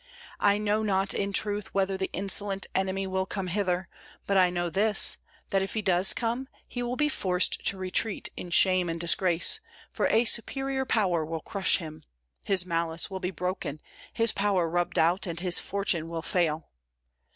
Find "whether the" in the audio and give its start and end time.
1.75-2.09